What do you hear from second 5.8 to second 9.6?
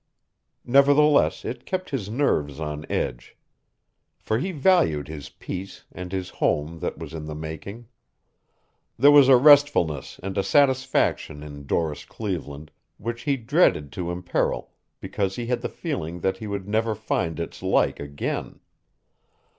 and his home that was in the making. There was a